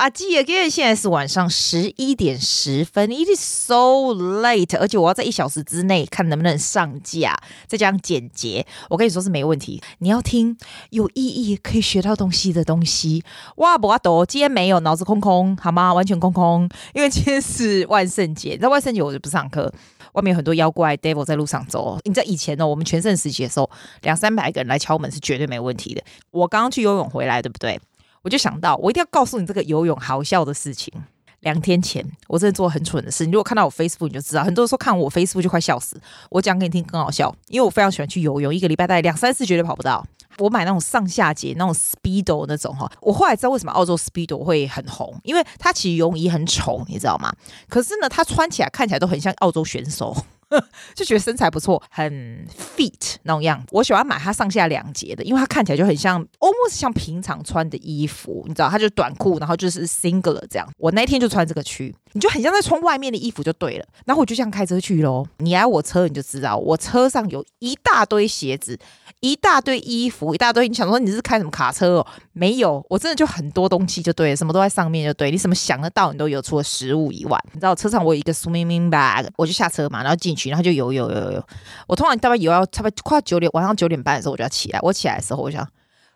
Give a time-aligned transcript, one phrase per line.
[0.00, 9.82] 啊，记得，现在是晚上十一点十分，It is so late，而且我要在一小时之内看能不能上架，再加上剪辑，我跟你说是没问题。
[9.98, 10.56] 你要听
[10.88, 13.22] 有意义、可以学到东西的东西。
[13.56, 15.92] 哇，不阿斗，今天没有，脑子空空，好吗？
[15.92, 19.70] 完全空空，因为今天是万圣节，那万圣节我就不上课。
[20.14, 21.98] 外面有很多妖怪 devil 在路上走。
[22.04, 26.02] 你在以前呢，我们全盛时期的时候，两三百个人来敲门是绝对没问题的。
[26.30, 27.78] 我刚刚去游泳回来，对不对？
[28.22, 30.92] 我就想到，我一定要告诉你这个游泳好笑的事情。
[31.40, 33.24] 两天前，我真的做很蠢的事。
[33.24, 35.98] 你如果看到我 Facebook，你就知道，很多人说看我 Facebook 就快笑死。
[36.28, 40.06] 我讲给你听更好笑，因为我非常喜欢去游泳，一个礼拜大概两三次绝对跑不到。
[40.36, 47.32] 我买那种上下节那种 Speedo 那种哈，我后来知道为什么澳洲 Speedo 会很红，因为它其实泳衣很丑，你知道吗？
[47.70, 50.14] 可是呢，它穿起来看起来都很像澳洲选手。
[50.94, 53.66] 就觉得身材不错，很 fit 那种样子。
[53.70, 60.68] 我喜欢买它上下两节的，因为它看起来就很像，almost 像平常穿的衣服，你知道，它就短裤，然后就是 single 这样。
[60.78, 63.86] 我那天就穿这个去，你就很像在穿外面的衣服就对了。
[64.04, 65.26] 然后我就这样开车去喽。
[65.38, 68.78] 你来我车，你就知道，我车上有一大堆鞋子，
[69.20, 70.68] 一大堆衣服，一大堆。
[70.68, 72.06] 你想说你是开什么卡车哦？
[72.32, 75.30] 没有，我真的就很多东西就对了，什么都在上面就对。
[75.30, 77.38] 你什么想得到你都有，除了食物以外。
[77.52, 80.50] 你知道车上我有一个 swimming bag，我就下车嘛，然后进去。
[80.50, 81.46] 然后就游游游游，
[81.86, 84.80] 我通常大概游到差不多快九点，晚上九点半的时候我就要起来。
[84.82, 85.66] 我起来的时候，我想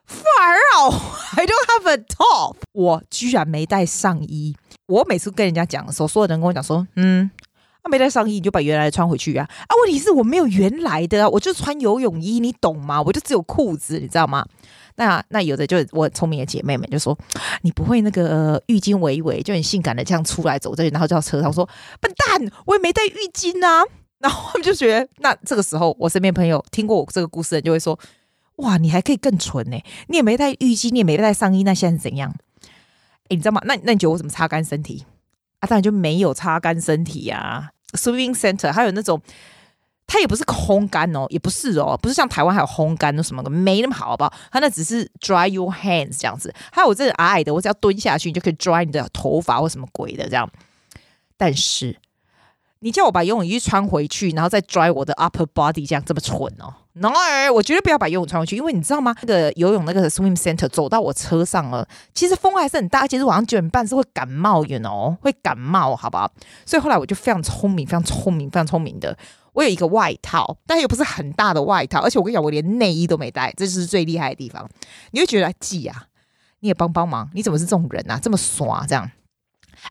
[0.09, 0.57] ，Far
[1.37, 4.57] I don't have a top，我居然没带上衣。
[4.87, 7.31] 我每次跟人家讲的时候，所有人跟我讲说，嗯，
[7.83, 9.49] 啊、没带上衣，你就把原来的穿回去啊。
[9.67, 13.01] 啊，问题是我没有原来的啊，我就穿游泳衣，你懂吗？
[13.03, 14.45] 我就只有裤子，你知道吗？
[14.97, 17.19] 那那有的就我聪明的姐妹们就说，
[17.63, 21.69] 你不会那个、浴巾围一围，就很性感的这样出来走这里，然后叫车上说，
[22.01, 23.83] 笨蛋，我也没带浴巾啊。
[24.21, 27.99] 然后他们就觉得，那这个时候，我身边朋友听过我这个故事的人就会说
[28.57, 29.77] ：“哇，你还可以更蠢呢！
[30.09, 32.33] 你也没带浴巾，你也没带上衣，那现在是怎样？
[33.25, 33.61] 哎，你知道吗？
[33.65, 35.05] 那那你觉得我怎么擦干身体
[35.59, 35.67] 啊？
[35.67, 37.73] 当然就没有擦干身体呀。
[37.95, 39.21] Swimming Center 还有那种，
[40.07, 44.33] 它也不是烘干哦，也不是哦，不是像台湾还有烘干什么的，没那么好，好不好？
[44.53, 46.55] 它那只是 dry your hands 这样子。
[46.71, 50.49] 还有我这矮矮的，我只要蹲下去，你就可以 dry 你的头发或什么鬼的这样。
[51.37, 51.97] 但是。
[52.81, 57.11] 你叫我把游泳衣穿回去，然后再 dry 我的 upper body，这样这么蠢哦？No，
[57.53, 59.15] 我绝对不要把游泳穿回去，因为你知道吗？
[59.23, 66.31] 那个游泳那个 swim center 走到我车上了，其实风还是很大，其实晚上九点半是会感冒，you know，会感冒，好不好？
[66.65, 69.17] 所以后来我就非常聪明，非常聪明，非常聪明的，
[69.53, 74.69] 我有一个外套，但又不是很大的外套，而且我跟你讲，我连内衣都没带，这就是最厉害的地方。
[75.11, 76.05] 你会觉得记啊，
[76.61, 78.21] 你也帮帮忙，你怎么是这种人啊？
[78.23, 79.11] 这么耍这样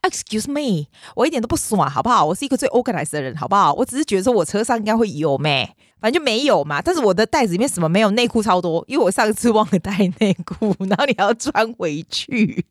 [0.01, 2.25] ？Excuse me，我一点都不爽，好不好？
[2.25, 3.73] 我是一个最 organized 的人，好不好？
[3.73, 5.69] 我只是觉得说我车上应该会有咩，
[6.03, 6.81] 反正就没有嘛。
[6.81, 8.11] 但是我的袋子里面什么没有？
[8.11, 12.65] 内裤超多，因为我上次忘了带内裤，然后你要穿回去。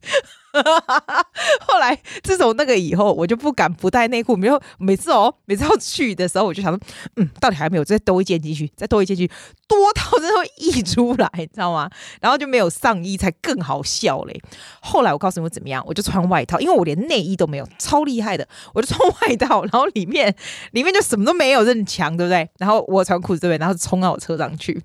[1.67, 4.37] 后来自从那个以后，我就不敢不带内裤。
[4.37, 6.79] 没有每次哦，每次要去的时候，我就想说，
[7.17, 7.85] 嗯，到底还没有？
[7.85, 9.33] 再兜一件进去，再多一件进去，
[9.67, 11.89] 多到真的会溢出来，你知道吗？
[12.21, 14.43] 然后就没有上衣，才更好笑嘞。
[14.83, 18.47] 后来我告诉你我怎么样，我就穿外套，因为我连内衣都没有，超厉害的。
[18.75, 20.35] 我就穿外套，然后里面
[20.73, 22.47] 里面就什么都没有，这很强，对不对？
[22.59, 23.59] 然后我穿裤子，对不对？
[23.59, 24.83] 然后冲到我车上去，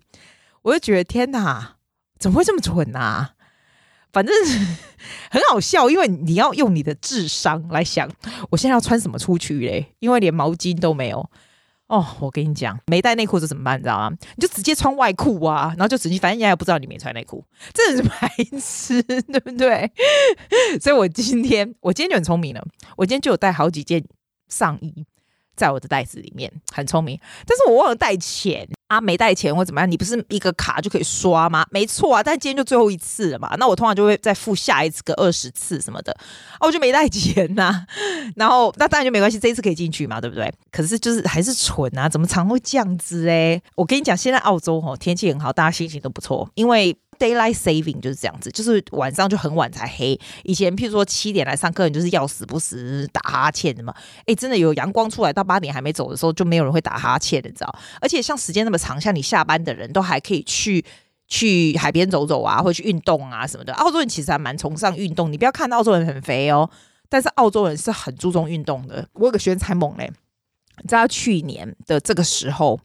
[0.62, 1.76] 我就觉得天哪，
[2.20, 3.34] 怎么会这么蠢啊？
[4.14, 4.34] 反正
[5.30, 8.10] 很好笑，因为你要用你的智商来想，
[8.50, 9.94] 我现在要穿什么出去嘞？
[10.00, 11.30] 因为连毛巾都没有
[11.88, 12.08] 哦。
[12.20, 13.78] 我跟你讲，没带内裤是怎么办？
[13.78, 14.16] 你知道吗？
[14.38, 19.92] 你就直接穿外裤啊，然后就直接，反正人家也不知道你没穿内裤，真的是白痴，对不对？
[20.82, 22.66] 所以我今天，我今天就很聪明了，
[22.96, 24.04] 我今天就有带好几件
[24.48, 25.06] 上衣。
[25.58, 29.92] 在我的袋子里面，很聪明，但是我忘了带钱啊，没带钱或怎么样？
[29.92, 31.66] 你不是一个卡就可以刷吗？
[31.72, 36.14] 没错啊，但今天就最后一次了嘛，那我通常就会再付下一次个二十次什么的，
[36.60, 37.86] 哦，我就没带钱呐、
[38.38, 40.54] 然后那当然就没关系，这一次可以进去嘛，对不对？
[40.72, 43.60] 可是就是还是蠢啊，怎么常会这样子哎？
[43.76, 46.96] 我跟你讲，现在澳洲吼天气很好，大家心情都不错，因为。
[47.20, 50.20] Daylight saving 就是这样子，就是晚上就很晚才黑。
[50.44, 53.94] 以前譬如说七点来上课，你就是要死不死打哈欠的嘛。
[54.26, 57.80] 哎，真的有阳光出来到八点还没走的时候，就没有人会打哈欠的，你知道？
[58.00, 60.86] 而且像时间那么长，像你下班的人都还可以去
[61.28, 63.74] 去海边走走啊，或去运动啊什么的。
[63.74, 66.70] 澳洲人其实还蛮崇尚运动，你不要看澳洲人很肥哦，
[67.10, 69.08] 但是澳洲人是很注重运动的。
[69.14, 70.12] 我有个学生才猛嘞，
[70.82, 72.80] 你知道去年的这个时候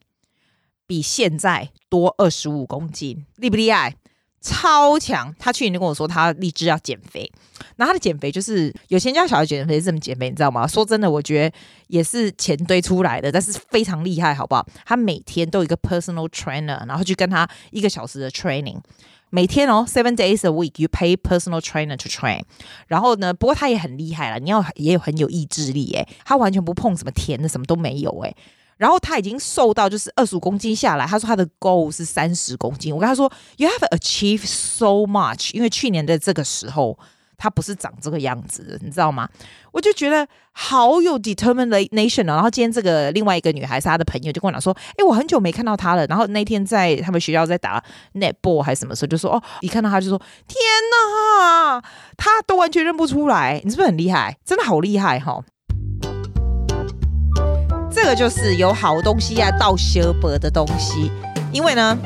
[0.87, 3.95] 比现在多二十五公斤，厉不厉害？
[4.43, 5.33] 超强！
[5.39, 7.31] 他去年就跟我说，他立志要减肥。
[7.77, 10.67] 那他的减肥就是有钱家小孩减肥是这么减肥，你知道吗？
[10.67, 11.55] 说真的，我觉得
[11.87, 14.67] 也是钱堆出来的，但是非常厉害，好不好？
[14.85, 18.79] 他每天都有一个 personal trainer，然后去跟他一个小时的 training，
[19.29, 22.41] 每天哦，seven days a week you pay personal trainer to train。
[22.87, 28.35] 然后呢，不过他也很厉害了，你要也有很有意志力诶，他完全不碰什么甜的，什么都没有诶。
[28.83, 32.93] 然后他已经瘦到就是二十五公斤下来，他说他的 goal 是三十公斤。
[32.93, 36.99] 我跟他说，you have achieved so much，因为去年的这个时候。
[37.35, 39.27] 他不是长这个样子，你知道吗？
[39.73, 42.35] 我就觉得好有 determination 啊。
[42.35, 47.83] 然后今天这个另外一个女孩是他的朋友，就跟我讲说：“哎，我很久没看到他了。”然后那天在他们学校在打
[48.13, 50.57] netball 还是什么时候，就说：“哦，一看到他就说，天
[50.91, 51.83] 哪，
[52.15, 53.59] 他都完全认不出来。
[53.65, 54.37] 你是不是很厉害？
[54.45, 55.43] 真的好厉害哈、
[58.03, 61.09] 这个就是有好东西啊，到修伯的东西，
[61.53, 61.97] 因为呢。”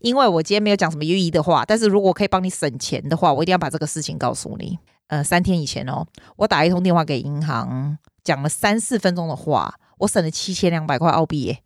[0.00, 4.78] 因为我今天没有讲什么寓意的话，但是如果可以帮你省钱的话，我一定要把这个事情告诉你。
[5.08, 11.58] 呃，三天以前哦，我打一通电话给银行，讲了三四分钟的话，我省了七千两百块澳币耶。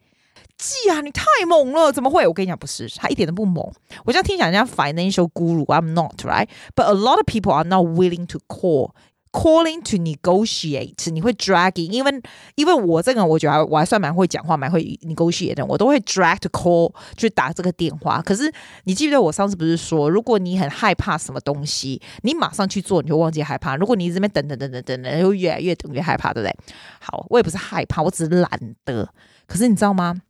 [0.58, 2.26] 季啊，你太猛了，怎么会？
[2.26, 3.64] 我跟你讲，不是，他一点都不猛。
[4.04, 8.90] 我这样听起来人家 financial guru，I'm not right，but a lot of people are not willing to call。
[9.34, 12.22] Calling to negotiate，你会 dragging，因为
[12.54, 18.22] 因为我这个我觉得我还算蛮会讲话，蛮会 negotiate 的，我都会 drag to call 去打这个电话。
[18.22, 18.44] 可是
[18.84, 23.74] 你记不记得我上次不是说，如果你很害怕什么东西，你马上去做，你就忘记害怕。
[23.74, 26.56] 如果你这边等等等等等等，就越来越等越害怕，对不对？
[27.00, 28.48] 好，我也不是害怕，我只是懒
[28.84, 29.12] 得。
[29.48, 30.22] 可是你知道吗？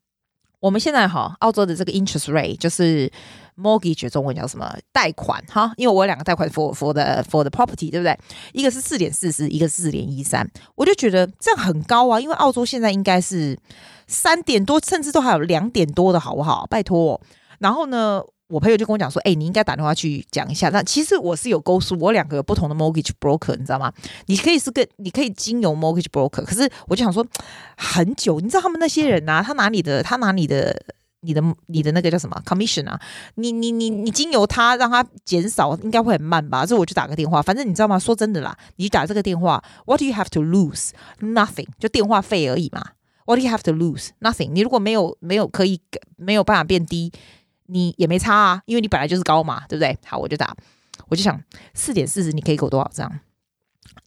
[0.64, 3.12] 我们现在哈，澳洲的这个 interest rate 就是
[3.54, 4.74] mortgage 中文叫什么？
[4.92, 8.18] 贷款哈，因为我有两个贷款 for for the for the property，对不对？
[8.54, 13.58] 一个是四点四四，一个是四点一三，我就觉得这样很高啊，因为澳洲现在应该是
[14.06, 16.66] 三点多，甚至都还有两点多的好不好？
[16.70, 17.20] 拜托，
[17.58, 18.22] 然后呢？
[18.48, 23.90] 我朋友就跟我讲说：“哎、你应该打电话去讲一下。”那其实我是有勾数，我两个有不同的 mortgage broker，你知道吗？
[24.26, 26.44] 你可以是跟，你可以经由 mortgage broker。
[26.44, 27.26] 可是我就想说，
[27.76, 30.78] 很久，你知道他们那些人啊，他拿你的，他拿你的，
[31.20, 33.00] 你的，你的那个叫什么 commission 啊？
[33.36, 36.66] 你你你你经由他让他减少，应该会很慢吧？
[36.66, 37.40] 所以我就打个电话。
[37.40, 37.98] 反正你知道吗？
[37.98, 40.90] 说真的啦，你打这个电话，what do you have to lose?
[41.20, 42.90] Nothing，就电话费而已嘛。
[43.24, 44.10] What do you have to lose?
[44.20, 44.50] Nothing。
[44.50, 45.80] 你如果没有没有可以
[46.16, 47.10] 没有办法变低。
[47.66, 49.96] 你也没差啊，因为你本来就是高嘛，对不对？
[50.06, 50.54] 好，我就打，
[51.08, 51.40] 我就想
[51.74, 53.20] 四点四十，你可以给我多少这样？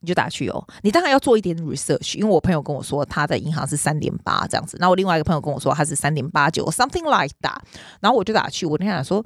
[0.02, 0.68] 你就打去哦。
[0.82, 7.58] 你当然要做一点 research，因为我朋友跟我说他的银行是三点八这样子，那我另外一个朋友跟我说他是三点八九，something like that。
[8.00, 9.24] 然后我就打去，我跟他讲说，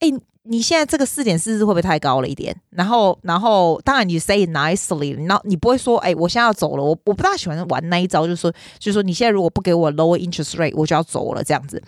[0.00, 0.08] 哎，
[0.44, 2.56] 你现在这个四点四十会不会太高了一点？
[2.70, 11.82] 然后，然后当然你 say nicely，然后你不会说，哎，我现在要走了，我我不大喜欢玩那一招，就是说，就是说你现在如果不给我 lower interest rate，我就要走了这样子。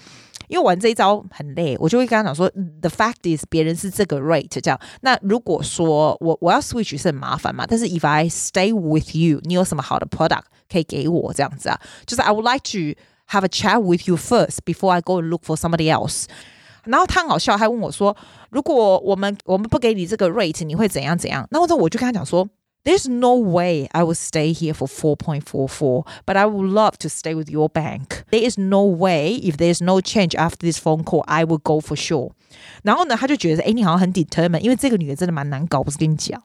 [0.47, 2.49] 因为玩这一招很累，我就会跟他讲说，
[2.81, 4.79] the fact is 别人是这个 rate 这样。
[5.01, 11.79] 那如果说我我要 switch 是很麻烦嘛，但是 if I stay with you，你有什么好的 product 可以给我这样子啊？
[12.05, 12.99] 就是 I would like to
[13.29, 16.25] have a chat with you first before I go and look for somebody else。
[16.83, 18.15] 然后他很好笑，他问我说，
[18.49, 21.47] 如果我们我们不给你这个 rate，你会怎样怎样？
[21.51, 22.49] 那我我就跟他讲说。
[22.86, 27.34] There's no way I will stay here for 4.44, but I would love to stay
[27.34, 28.22] with your bank.
[28.30, 31.80] There is no way if there's no change after this phone call, I will go
[31.80, 32.30] for sure.
[32.84, 36.40] 然后呢，他就觉得，哎，你好像很 determined，因为这个女的真的蛮难搞，不是跟你讲。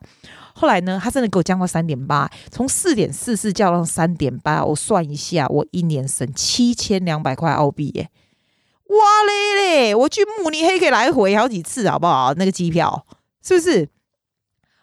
[0.54, 8.10] 后来呢，他真的给我降到三点八，从四点四四降到三点八，我算一下，我一年省七千两百块澳币耶！
[8.88, 12.34] 哇嘞嘞，我去慕尼黑可以来回好几次，好不好？
[12.34, 13.06] 那个机票
[13.40, 13.88] 是不是？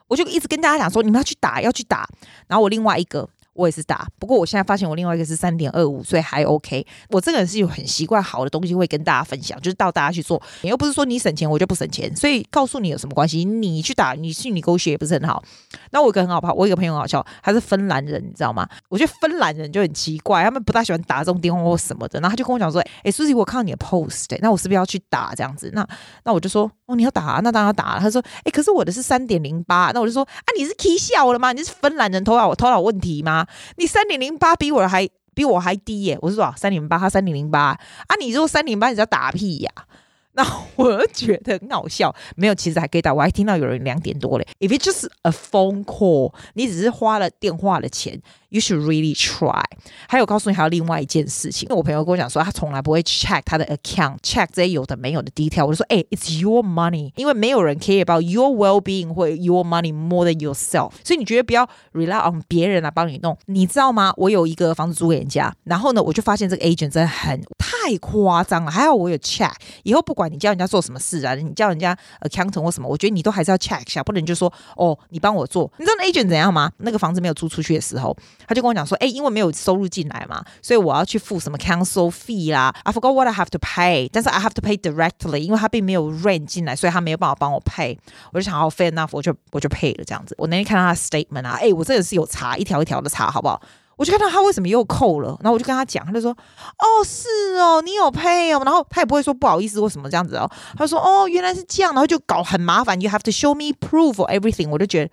[0.09, 2.05] 我就一直跟大家讲说，你们要去打，要去打。
[2.47, 3.29] 然后我另外一个。
[3.59, 6.85] 我也是打，不过我现在发现我另外一个是三点二五，所以还 OK。
[7.09, 10.41] 我这个人是有很习惯好的东西会跟大家分享，就是到大家去做。
[10.61, 13.43] 你又不是说你省钱，我就不省钱，所以告诉你有什么关系？
[13.43, 15.43] 你去打，你去你勾血也不是很好。
[15.91, 18.65] 那我有个很好怕，我有一个朋友很好笑，他是芬兰人，你知道吗？
[18.87, 22.19] 我觉得芬兰人就很奇怪，他们不大喜欢打这种电话或什么的。
[22.21, 25.85] 然后他就跟我讲说：“哎苏西我看到你的 post，那我是不是要去打这样子？”那
[26.23, 31.51] 那我就说：“哦，你要打啊，那当然要打了。”他说：“哎，可是我的是三点零八。”那我就说：“啊，你是 K 笑了吗？
[31.51, 33.45] 你是芬兰人头脑头脑问题吗？
[33.75, 36.17] 你三点零。”八比我还比我还低耶！
[36.21, 37.77] 我是说三点八，他三点零八
[38.07, 38.15] 啊！
[38.19, 39.71] 你说三点八，你知道打屁呀？
[40.33, 40.45] 那
[40.77, 42.15] 我觉得很好笑。
[42.37, 43.13] 没有，其实还可以打。
[43.13, 44.47] 我还听到有人两点多嘞。
[44.59, 48.21] If it's just a phone call，你只是花了电话的钱。
[48.49, 49.63] You should really try。
[50.07, 55.67] 还有告诉你还有另外一件事情，因为我朋友跟我讲说，他从来不会 check 他的 account，check 这些有的没有的 detail。
[55.67, 60.91] 我就说，哎，it's your money，因为没有人 care about your well-being 或 your money more than yourself。
[61.03, 64.11] 所以你觉得不要 rely on 别人来帮你弄，你知道吗？
[64.17, 68.71] 我有一个房子租给人家，然后呢，我就发现这个 agent 真的很太夸张了。
[68.71, 69.53] 还好我有 check，
[69.83, 75.71] 以后不管你叫人家做什么事啊，你叫人家 accountant 或什么，我觉得你都还是要 check 一下，不能就说哦，你帮我做。
[75.77, 76.71] 你知道那 agent 怎样吗？
[76.77, 78.15] 那个房子没有租出去的时候，
[78.49, 82.73] 他就跟我讲说，哎，因为没有收入进来嘛，所以我要去付什么 council fee 啦。
[82.83, 87.95] I forgot what I have to pay，但是 I have to pay directly，因为他并没有 rent 进来，所以他没有办法帮我 pay。
[88.33, 90.33] 我就想好 fair enough，我就我就 pay 了这样子。
[90.39, 93.61] 我那天看到他的 statement 啊，哎，我真的是有查一条一条的查，好不好？
[93.97, 96.31] 我就看到他为什么又扣了，然后我就跟他讲，他就说
[96.79, 97.27] ：“哦，是
[97.57, 100.49] 哦，你有 pay 哦。”然后他也不会说不好意思，为什么这样子哦？
[100.77, 104.69] 他说：“哦，原来是这样。”然后就搞很麻烦，You have to show me proof for everything。
[104.69, 105.11] 我就觉得，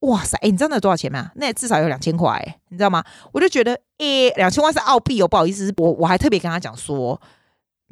[0.00, 1.30] 哇塞，诶，你知道那多少钱吗？
[1.36, 3.04] 那至少有两千块，你知道吗？
[3.32, 7.20] 我就觉得，诶，两千块是澳币哦，不好意思，我我还特别跟他讲说。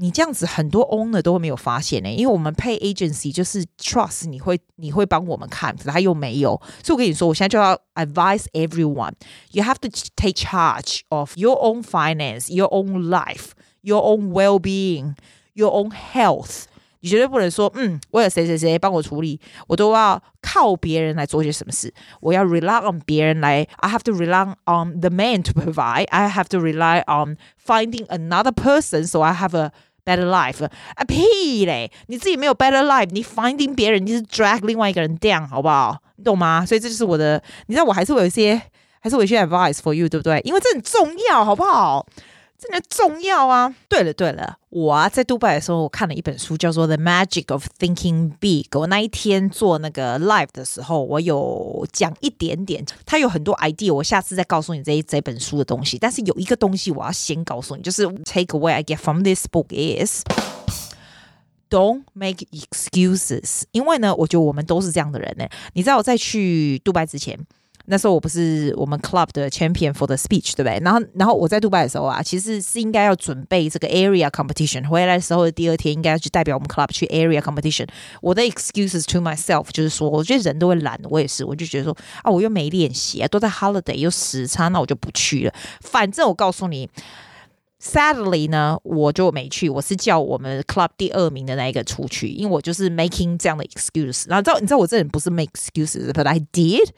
[0.00, 6.50] 你这样子很多 owner 都会没有发现呢、因为我们 pay agency 就是 trust 你会你会帮我们看，可是他又没有，
[6.85, 13.47] 所以我跟你说，我现在就要 advise everyone，you have to take charge of your own finance, your own life,
[13.81, 15.17] your own well-being,
[15.55, 16.67] your own health。
[17.02, 27.04] 你绝对不能说，嗯，我有谁谁谁帮我处理，我都要靠别人来做些什么事，我要 rely on 别人来，I have to rely on the man to provide, I have to rely
[27.08, 29.72] on finding another person, so I have a
[30.06, 31.90] Better life 啊屁嘞！
[32.08, 35.98] 你自己没有 better life，你 finding 别人，你是 drag 另外一个人 down，好不好？
[36.18, 36.66] 你懂吗？
[36.66, 38.62] 所以这就是我的，你知道我还是会有一些，
[39.00, 40.42] 还是会有一些 advice for you，对不对？
[40.44, 42.06] 因为这很重要，好不好？
[42.59, 43.73] 真的重要啊！
[43.88, 48.65] 对了对了，我啊在杜拜的时候，我看了一本书，叫做《The Magic of Thinking Big》。
[48.81, 53.95] 我那一天做那个 live 的时候，我有讲一点点，它有很多 idea。
[53.95, 55.97] 我下次再告诉你这这本书的东西。
[55.99, 60.25] 但是有一个东西我要先告诉你，就是 take away I get from this book is
[61.71, 63.62] don't make excuses。
[63.71, 65.47] 因为呢，我觉得我们都是这样的人呢。
[65.75, 67.38] 你知道我在去杜拜之前。
[67.90, 70.78] 那时候我不是我们 club 的 champion for the speech，对不对？
[70.85, 74.87] 然后，然后我在杜拜的时候啊，其实是应该要准备这个 area competition。
[74.87, 77.87] 回来的时候的第二天，应该要去代表我们 club 去 area competition。
[78.21, 85.54] 我的 excuses to myself 就是说，我觉得人都会懒，我也是，我就觉得说啊，我又没练习啊，都在 holiday 又时差，那我就不去了。
[85.80, 86.90] 反正我告诉你
[87.83, 89.71] ，sadly 呢，我就没去。
[89.71, 94.25] 我是叫我们 club 第二名的那一个出去，因为我就是 making 这样的 excuse。
[94.28, 96.90] 然后知道你知道我这人不是 make excuses，but I did。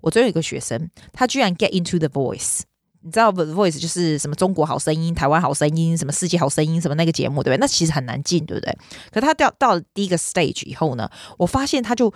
[0.00, 2.60] 我最后有一个学生，他居然 get into the voice，
[3.02, 7.60] 你知道 the voice 就是什么中国好声音、台湾好声音、什么世界好声音什么那个节目，对不对？
[7.60, 8.76] 那其实很难进，对不对？
[9.12, 12.12] 可他到到了第一个 stage 以后呢，我发现他就。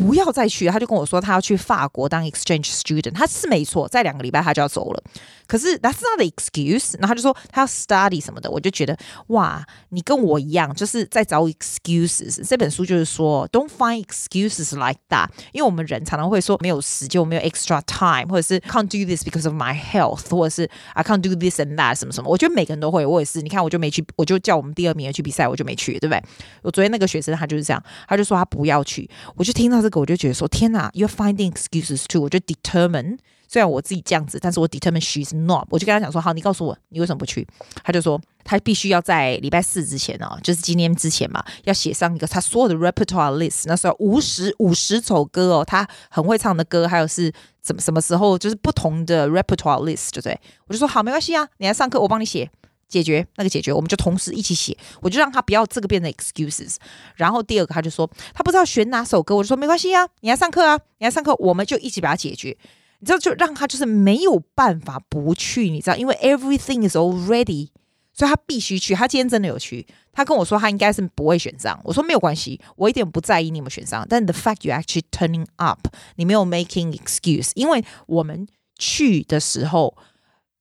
[0.00, 5.02] 不要再去，他就跟我说他要去法国当 exchange student，他是没错，在两个礼拜他就要走了。
[5.46, 12.42] 可是 that's not the excuse，然后他就说他要 study 什么的，我就觉得哇，你跟我一样，就是在找 excuses。
[12.48, 21.02] 这本书就是说 don't find excuses like that，因为我们人常常会说没有时间，我没有 extra time，或者是 can't do this because of my health，或者是 I
[21.04, 22.30] can't do this and that 什么什么。
[22.30, 23.42] 我觉得每个人都会，我也是。
[23.42, 26.22] 你看，我就没去，我就叫我们第二名去比赛，我就没去，对不对？
[26.62, 30.00] 我昨天那个学生他就是这样，他就说他不要去，我就听到这个。
[30.00, 32.22] 我就觉得说天哪，You're finding excuses to，。
[32.22, 33.18] 我就 determine，
[33.48, 35.66] 虽然我自己这样子，但是我 determine she's not。
[35.70, 37.46] 我就跟他讲说，好，你告诉我，你为什么不去？
[37.82, 43.64] 他就说，他必须要在礼拜四之前哦，就是今天之前嘛，要写上一个他所有的 repertoire list。
[43.66, 50.40] 那时候五十五十首歌哦，他很会唱的歌，还有是怎么什么时候，就是不同的 repertoire list，对不对？
[50.68, 52.50] 我就说好，没关系啊，你来上课，我帮你写。
[52.90, 54.76] 解决那个解决，我们就同时一起写。
[55.00, 56.74] 我就让他不要这个变成 excuses。
[57.14, 62.56] 然后第二个，他就说他不知道选哪首歌，我就说没关系啊，你来上课啊，你来上课，我们就一起把它解决。
[62.98, 67.68] 你知道，就让他就是没有办法不去，你知道，因为 everything is already，
[68.12, 68.94] 所以他必须去。
[68.94, 71.80] 他今天真的有去，他跟我说他应该是不会选上。
[71.84, 74.04] 我说没有关系，我一点不在意你有没有选上。
[74.08, 79.96] 但 the fact you actually turning up，你没有 making excuse，因为我们去的时候。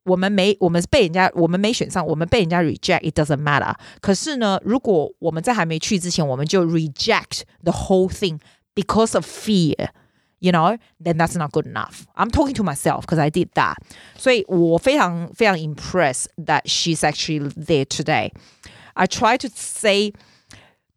[0.09, 3.75] 我们没，我们被人家，我们没选上，我们被人家 reject，it doesn't matter。
[4.01, 8.39] 可是呢，如果我们在还没去之前，我们就 reject the whole thing
[8.75, 13.77] because of fear，you know，then that's not good enough。I'm talking to myself because I did that。
[14.17, 20.13] 所以我非常非常 impressed that she's actually there today。I try to say。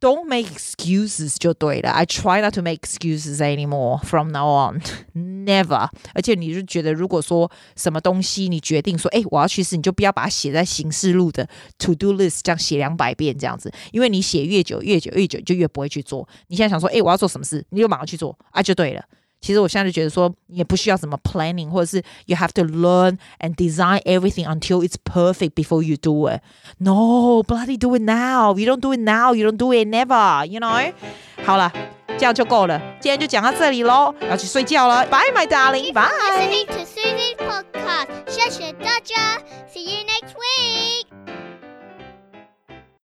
[0.02, 1.90] Don't make excuses 就对了。
[1.90, 4.82] I try not to make excuses anymore from now on.
[5.14, 5.88] Never。
[6.12, 13.72] 而且你就觉得，如果说什么东西你决定说，哎，我要去试，你就不要把它写在行事录的 to do list，这样写两百遍这样子。
[13.92, 16.28] 因为你写越久，越久，越久，就越不会去做。
[16.48, 19.04] 你现在想说，哎，我要做什么事，你就马上去做，啊，就对了。
[19.42, 26.40] 其实我现在就觉得说，也不需要什么 planning，或者是 you have to learn and design everything until it's perfect before you do it.
[26.78, 28.56] No, bloody do it now.
[28.56, 30.46] You don't do it now, you don't do it never.
[30.46, 30.92] You know?
[31.44, 31.72] 好了，
[32.16, 32.80] 这样就够了。
[33.00, 35.04] 今天就讲到这里喽，要去睡觉了。
[35.06, 35.92] Bye, my darling.
[35.92, 36.08] Bye.
[36.38, 38.06] Listening to Susie's podcast.
[38.28, 39.42] 谢谢大家。
[39.68, 41.21] See you next week.